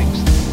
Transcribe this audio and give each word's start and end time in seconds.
things. 0.00 0.49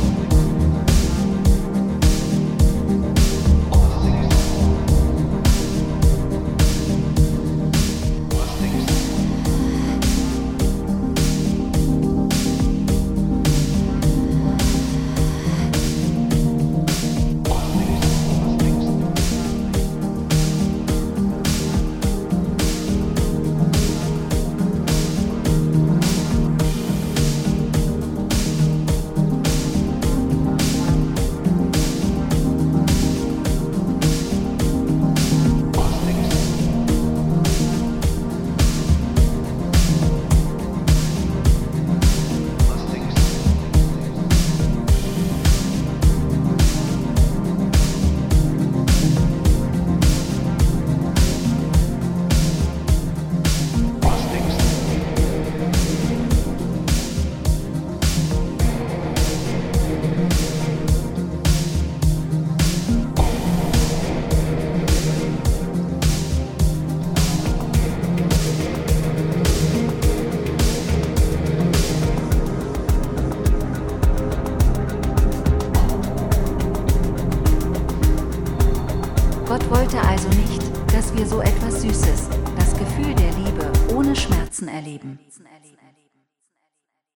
Gott 79.48 79.70
wollte 79.70 80.02
also 80.02 80.28
nicht, 80.30 80.62
dass 80.94 81.16
wir 81.16 81.26
so 81.26 81.40
etwas 81.40 81.81
Süßes, 81.81 82.28
das 82.58 82.78
Gefühl 82.78 83.16
der 83.16 83.31
Liebe, 83.31 83.72
ohne 83.95 84.14
Schmerzen 84.14 84.67
erleben. 84.67 85.20